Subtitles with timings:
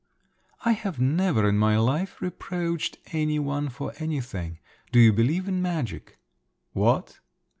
[0.65, 4.57] "I have never in my life reproached any one for anything.
[4.91, 6.17] Do you believe in magic?"
[6.73, 7.19] "What?"